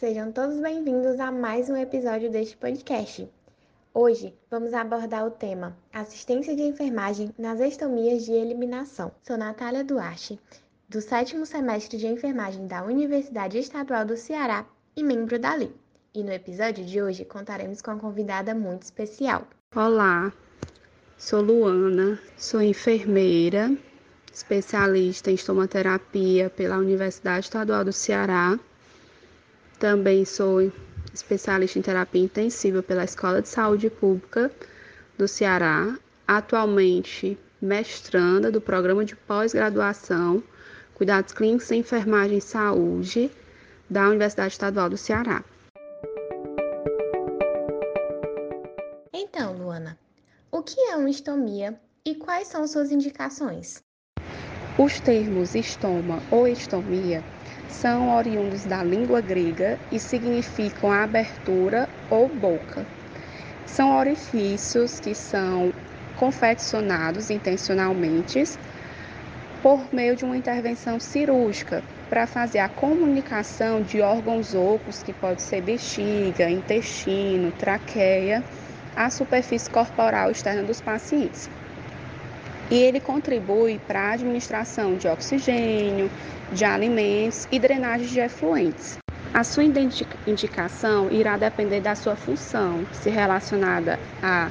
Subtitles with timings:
[0.00, 3.28] sejam todos bem-vindos a mais um episódio deste podcast.
[3.92, 9.12] Hoje vamos abordar o tema Assistência de enfermagem nas estomias de eliminação.
[9.22, 10.40] Sou Natália Duarte,
[10.88, 14.64] do sétimo semestre de enfermagem da Universidade Estadual do Ceará
[14.96, 15.70] e membro da LI.
[16.14, 19.46] E no episódio de hoje contaremos com uma convidada muito especial.
[19.76, 20.32] Olá,
[21.18, 23.70] sou Luana, sou enfermeira,
[24.32, 28.58] especialista em estomaterapia pela Universidade Estadual do Ceará
[29.80, 30.70] também sou
[31.12, 34.52] especialista em terapia intensiva pela Escola de Saúde Pública
[35.16, 35.98] do Ceará,
[36.28, 40.42] atualmente mestranda do programa de pós-graduação
[40.94, 43.30] Cuidados Clínicos em Enfermagem e Saúde
[43.88, 45.42] da Universidade Estadual do Ceará.
[49.14, 49.98] Então, Luana,
[50.52, 53.82] o que é uma estomia e quais são suas indicações?
[54.78, 57.24] Os termos estoma ou estomia
[57.70, 62.86] são oriundos da língua grega e significam abertura ou boca.
[63.64, 65.72] São orifícios que são
[66.16, 68.44] confeccionados intencionalmente
[69.62, 75.40] por meio de uma intervenção cirúrgica para fazer a comunicação de órgãos ocos, que pode
[75.40, 78.44] ser bexiga, intestino, traqueia,
[78.96, 81.48] à superfície corporal externa dos pacientes.
[82.70, 86.08] E ele contribui para a administração de oxigênio,
[86.52, 88.96] de alimentos e drenagem de efluentes.
[89.34, 94.48] A sua indicação irá depender da sua função, se relacionada à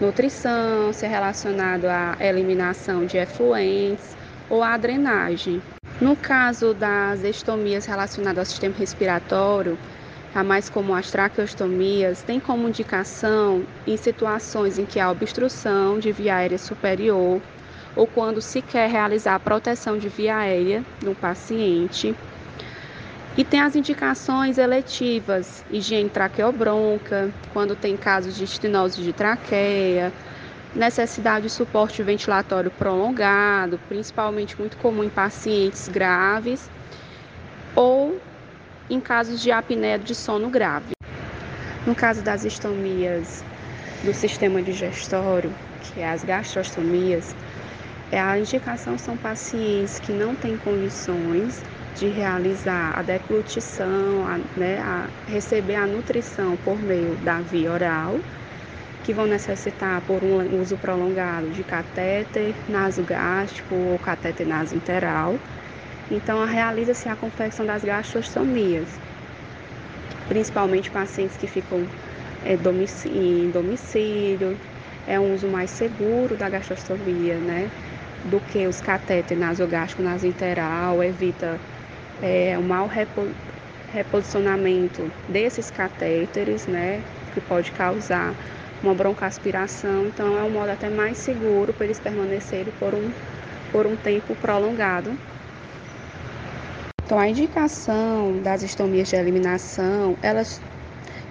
[0.00, 4.16] nutrição, se relacionado à eliminação de efluentes
[4.48, 5.60] ou à drenagem.
[6.00, 9.78] No caso das estomias relacionadas ao sistema respiratório,
[10.44, 16.36] mais comum as traqueostomias, tem como indicação em situações em que há obstrução de via
[16.36, 17.40] aérea superior
[17.96, 22.14] ou quando se quer realizar a proteção de via aérea no paciente.
[23.36, 30.12] E tem as indicações eletivas, higiene traqueobronca, quando tem casos de estenose de traqueia,
[30.74, 36.70] necessidade de suporte ventilatório prolongado, principalmente muito comum em pacientes graves,
[37.74, 38.18] ou
[38.88, 40.92] em casos de apneia de sono grave.
[41.86, 43.44] No caso das estomias
[44.02, 47.34] do sistema digestório, que é as gastrostomias,
[48.10, 51.62] é, a indicação são pacientes que não têm condições
[51.96, 58.20] de realizar a deglutição, a, né, a receber a nutrição por meio da via oral,
[59.02, 65.38] que vão necessitar por um uso prolongado de catéter nasogástrico ou catéter nasointeral.
[66.10, 68.88] Então, realiza-se a confecção das gastrostomias,
[70.28, 71.86] principalmente pacientes que ficam
[72.44, 72.54] é,
[73.08, 74.58] em domicílio,
[75.06, 77.70] é um uso mais seguro da gastrostomia, né?
[78.30, 81.60] do que os catéteres nasogástrico nasointeral, evita
[82.22, 83.28] é, o mau repo,
[83.92, 87.02] reposicionamento desses catéteres, né,
[87.32, 88.34] que pode causar
[88.82, 93.10] uma broncoaspiração, então é um modo até mais seguro para eles permanecerem por um,
[93.72, 95.16] por um tempo prolongado.
[97.06, 100.60] Então a indicação das estomias de eliminação, elas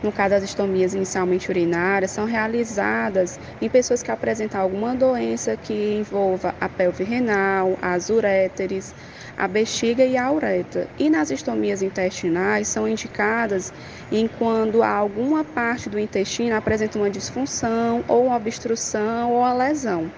[0.02, 5.98] no caso das estomias inicialmente urinárias, são realizadas em pessoas que apresentam alguma doença que
[5.98, 8.96] envolva a pelve renal, as uréteres,
[9.38, 10.88] a bexiga e a uretra.
[10.98, 13.74] E nas estomias intestinais são indicadas
[14.10, 20.10] em quando alguma parte do intestino apresenta uma disfunção ou uma obstrução ou uma lesão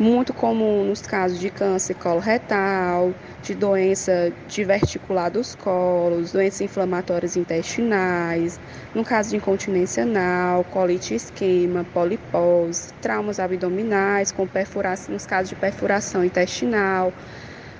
[0.00, 3.12] muito comum nos casos de câncer coloretal,
[3.42, 8.58] de doença diverticular dos colos, doenças inflamatórias intestinais,
[8.94, 15.56] no caso de incontinência anal, colite isquema, polipose, traumas abdominais, com perfuração, nos casos de
[15.56, 17.12] perfuração intestinal,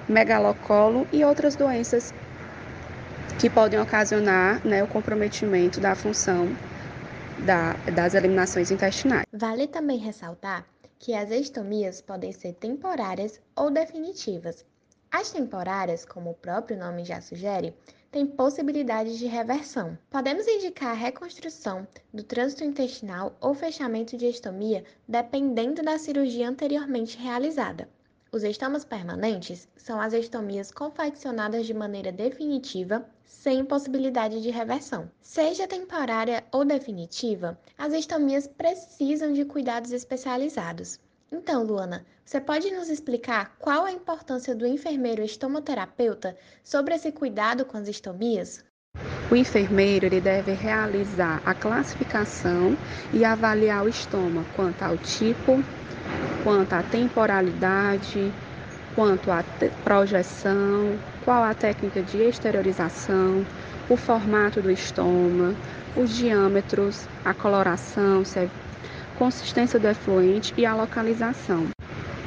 [0.06, 2.12] megalocolo e outras doenças
[3.38, 6.46] que podem ocasionar né, o comprometimento da função
[7.38, 9.24] da, das eliminações intestinais.
[9.32, 10.66] Vale também ressaltar
[11.00, 14.66] que as estomias podem ser temporárias ou definitivas.
[15.10, 17.74] As temporárias, como o próprio nome já sugere,
[18.12, 19.96] têm possibilidades de reversão.
[20.10, 27.16] Podemos indicar a reconstrução do trânsito intestinal ou fechamento de estomia dependendo da cirurgia anteriormente
[27.16, 27.88] realizada.
[28.32, 35.10] Os estomas permanentes são as estomias confeccionadas de maneira definitiva, sem possibilidade de reversão.
[35.20, 41.00] Seja temporária ou definitiva, as estomias precisam de cuidados especializados.
[41.32, 47.64] Então, Luana, você pode nos explicar qual a importância do enfermeiro estomoterapeuta sobre esse cuidado
[47.64, 48.64] com as estomias?
[49.28, 52.76] O enfermeiro ele deve realizar a classificação
[53.12, 55.62] e avaliar o estômago quanto ao tipo,
[56.42, 58.32] quanto à temporalidade,
[58.94, 59.42] quanto à
[59.84, 63.44] projeção, qual a técnica de exteriorização,
[63.88, 65.56] o formato do estômago,
[65.96, 68.48] os diâmetros, a coloração, a é
[69.18, 71.66] consistência do efluente e a localização.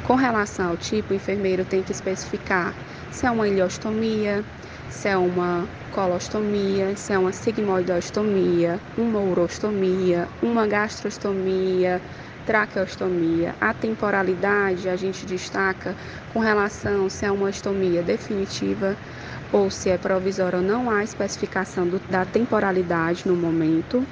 [0.05, 2.73] Com relação ao tipo, o enfermeiro tem que especificar
[3.11, 4.43] se é uma ileostomia,
[4.89, 12.01] se é uma colostomia, se é uma sigmoidostomia, uma urostomia, uma gastrostomia,
[12.45, 13.55] traqueostomia.
[13.59, 15.95] A temporalidade a gente destaca
[16.31, 18.95] com relação se é uma estomia definitiva
[19.51, 24.05] ou se é provisória ou não há especificação do, da temporalidade no momento.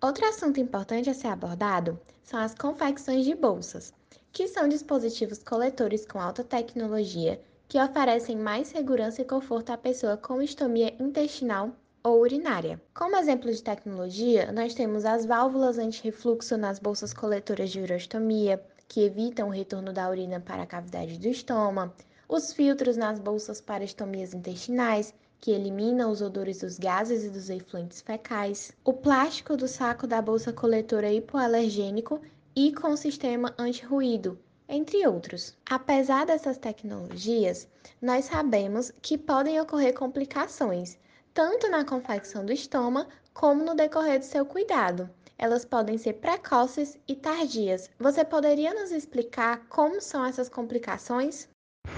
[0.00, 3.92] Outro assunto importante a ser abordado são as confecções de bolsas,
[4.32, 10.16] que são dispositivos coletores com alta tecnologia que oferecem mais segurança e conforto à pessoa
[10.16, 11.70] com estomia intestinal
[12.08, 12.80] ou urinária.
[12.94, 19.04] Como exemplo de tecnologia, nós temos as válvulas anti-refluxo nas bolsas coletoras de urostomia, que
[19.04, 21.92] evitam o retorno da urina para a cavidade do estômago,
[22.26, 27.50] os filtros nas bolsas para estomias intestinais, que eliminam os odores dos gases e dos
[27.50, 32.20] efluentes fecais, o plástico do saco da bolsa coletora hipoalergênico
[32.56, 34.38] e com sistema anti-ruído,
[34.68, 35.54] entre outros.
[35.68, 37.68] Apesar dessas tecnologias,
[38.00, 40.98] nós sabemos que podem ocorrer complicações,
[41.34, 45.08] tanto na confecção do estômago como no decorrer do seu cuidado.
[45.38, 47.88] Elas podem ser precoces e tardias.
[47.98, 51.48] Você poderia nos explicar como são essas complicações?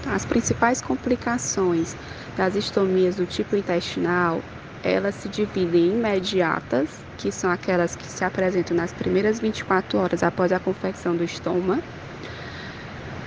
[0.05, 1.95] As principais complicações
[2.37, 4.39] das estomias do tipo intestinal,
[4.83, 10.23] elas se dividem em imediatas, que são aquelas que se apresentam nas primeiras 24 horas
[10.23, 11.81] após a confecção do estômago,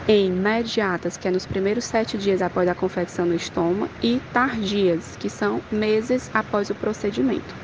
[0.06, 5.17] em imediatas, que é nos primeiros sete dias após a confecção do estômago, e tardias,
[5.17, 7.55] que são meses após o procedimento.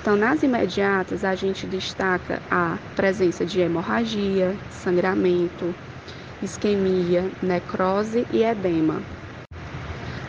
[0.00, 5.74] Então, nas imediatas, a gente destaca a presença de hemorragia, sangramento,
[6.42, 9.02] isquemia, necrose e edema.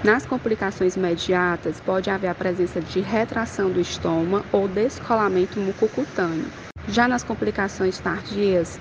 [0.04, 6.46] Nas complicações imediatas, pode haver a presença de retração do estômago ou descolamento mucocutâneo.
[6.88, 8.80] Já nas complicações tardias,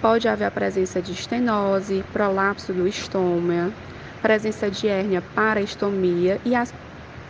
[0.00, 3.72] pode haver a presença de estenose, prolapso do estômago,
[4.20, 6.72] presença de hérnia paraestomia e as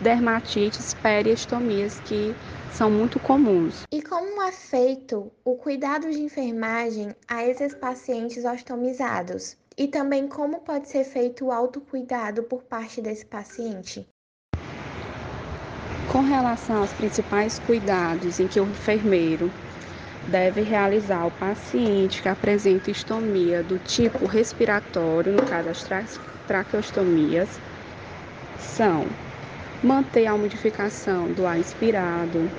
[0.01, 2.35] dermatites periestomias que
[2.73, 3.87] são muito comuns.
[3.91, 9.57] E como é feito o cuidado de enfermagem a esses pacientes ostomizados?
[9.79, 14.07] E também como pode ser feito o autocuidado por parte desse paciente?
[16.11, 19.51] Com relação aos principais cuidados em que o enfermeiro
[20.29, 26.05] deve realizar ao paciente que apresenta estomia do tipo respiratório, no caso as tra
[26.47, 27.61] traqueostomias,
[28.59, 29.07] são
[29.83, 32.51] manter a umidificação do ar inspirado,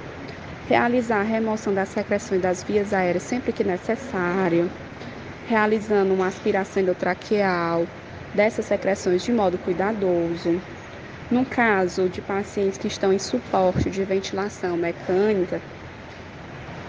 [0.68, 4.70] realizar a remoção das secreções das vias aéreas sempre que necessário,
[5.48, 7.86] realizando uma aspiração endotraqueal
[8.34, 10.62] dessas secreções de modo cuidadoso.
[11.30, 15.62] No caso de pacientes que estão em suporte de ventilação mecânica,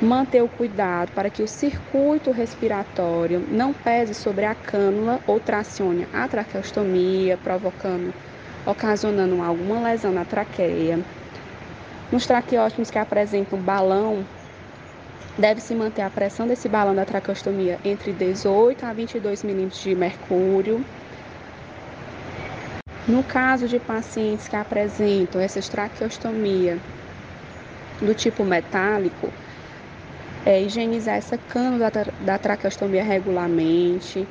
[0.01, 6.07] manter o cuidado para que o circuito respiratório não pese sobre a cânula ou tracione
[6.13, 8.15] a traqueostomia, provocando
[8.65, 11.01] ocasionando alguma lesão na traqueia.
[12.13, 14.25] Nos traqueótomos que apresentam balão,
[15.37, 20.85] deve-se manter a pressão desse balão da traqueostomia entre 18 a 22 milímetros de mercúrio.
[23.07, 26.79] No caso de pacientes que apresentam essa traqueostomia
[28.01, 29.33] do tipo metálico,
[30.45, 34.27] é higienizar essa cânula da, da traqueostomia regularmente,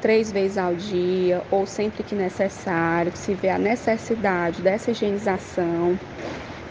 [0.00, 5.98] três vezes ao dia ou sempre que necessário, se vê a necessidade dessa higienização,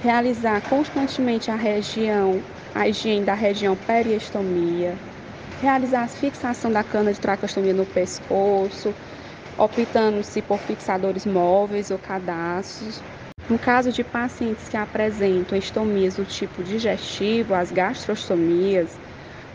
[0.04, 2.42] realizar constantemente a região,
[2.74, 4.96] a higiene da região periestomia,
[5.62, 8.94] realizar a fixação da cana de traqueostomia no pescoço,
[9.58, 13.02] optando-se por fixadores móveis ou cadastros.
[13.50, 19.00] No caso de pacientes que apresentam estomias do tipo digestivo, as gastrostomias,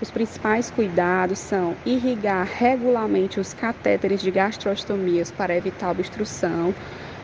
[0.00, 6.75] os principais cuidados são irrigar regularmente os catéteres de gastrostomias para evitar obstrução,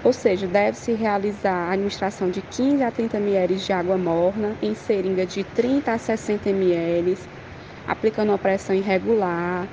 [0.05, 4.75] ou seja, deve-se realizar a administração de 15 a 30 ml de água morna em
[4.75, 7.17] seringa de 30 a 60 ml,
[7.87, 9.67] aplicando uma pressão irregular,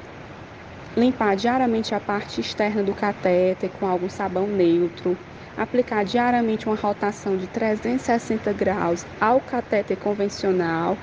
[0.95, 5.17] limpar diariamente a parte externa do catéter com algum sabão neutro,
[5.57, 10.97] aplicar diariamente uma rotação de 360 graus ao catéter convencional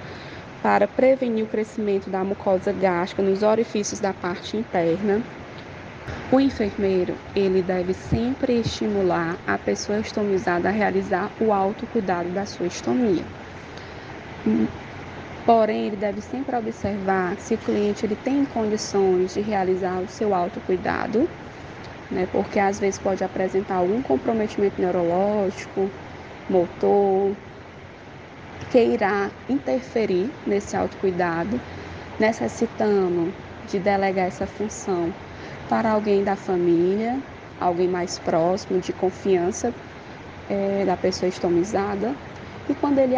[0.63, 5.21] para prevenir o crescimento da mucosa gástrica nos orifícios da parte interna.
[6.31, 12.67] O enfermeiro, ele deve sempre estimular a pessoa estomizada a realizar o autocuidado da sua
[12.67, 13.23] estomia.
[15.45, 20.35] Porém, ele deve sempre observar se o cliente ele tem condições de realizar o seu
[20.35, 21.29] autocuidado,
[22.13, 25.91] né, porque às vezes pode apresentar algum comprometimento neurológico,
[26.49, 27.35] motor,
[28.71, 31.59] que irá interferir nesse autocuidado,
[32.21, 33.33] necessitando
[33.69, 35.13] de delegar essa função
[35.69, 37.19] para alguém da família,
[37.59, 39.73] alguém mais próximo, de confiança
[40.51, 42.15] é, da pessoa estomizada.
[42.69, 43.15] E quando ele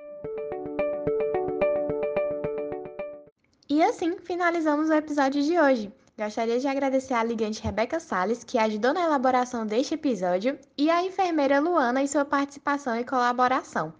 [3.83, 5.91] E assim finalizamos o episódio de hoje.
[6.17, 11.03] Gostaria de agradecer à ligante Rebeca Sales, que ajudou na elaboração deste episódio, e à
[11.03, 13.93] enfermeira Luana em sua participação e colaboração.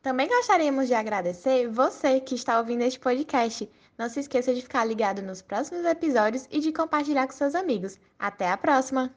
[0.00, 3.70] Também gostaríamos de agradecer você que está ouvindo este podcast.
[3.98, 8.00] Não se esqueça de ficar ligado nos próximos episódios e de compartilhar com seus amigos.
[8.18, 9.14] Até a próxima!